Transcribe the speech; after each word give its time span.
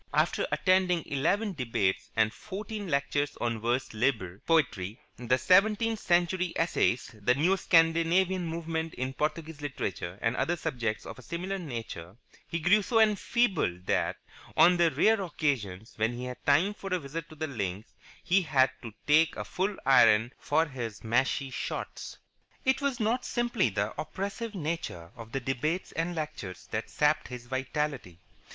After 0.15 0.47
attending 0.51 1.05
eleven 1.05 1.53
debates 1.53 2.09
and 2.15 2.33
fourteen 2.33 2.87
lectures 2.87 3.37
on 3.39 3.61
vers 3.61 3.93
libre 3.93 4.39
Poetry, 4.47 4.99
the 5.17 5.37
Seventeenth 5.37 5.99
Century 5.99 6.53
Essayists, 6.55 7.11
the 7.21 7.35
Neo 7.35 7.55
Scandinavian 7.55 8.47
Movement 8.47 8.95
in 8.95 9.13
Portuguese 9.13 9.61
Literature, 9.61 10.17
and 10.19 10.35
other 10.35 10.55
subjects 10.55 11.05
of 11.05 11.19
a 11.19 11.21
similar 11.21 11.59
nature, 11.59 12.15
he 12.47 12.57
grew 12.57 12.81
so 12.81 12.99
enfeebled 12.99 13.85
that, 13.85 14.15
on 14.57 14.77
the 14.77 14.89
rare 14.89 15.21
occasions 15.21 15.93
when 15.97 16.13
he 16.13 16.23
had 16.25 16.43
time 16.47 16.73
for 16.73 16.91
a 16.91 16.97
visit 16.97 17.29
to 17.29 17.35
the 17.35 17.45
links, 17.45 17.93
he 18.23 18.41
had 18.41 18.71
to 18.81 18.93
take 19.05 19.35
a 19.35 19.45
full 19.45 19.77
iron 19.85 20.33
for 20.39 20.65
his 20.65 21.03
mashie 21.03 21.51
shots. 21.53 22.17
It 22.65 22.81
was 22.81 22.99
not 22.99 23.23
simply 23.23 23.69
the 23.69 23.93
oppressive 24.01 24.55
nature 24.55 25.11
of 25.15 25.31
the 25.31 25.39
debates 25.39 25.91
and 25.91 26.15
lectures 26.15 26.67
that 26.71 26.89
sapped 26.89 27.27
his 27.27 27.45
vitality. 27.45 28.17